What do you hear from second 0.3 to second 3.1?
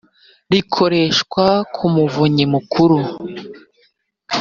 rikorerwa ku muvunyi mukuru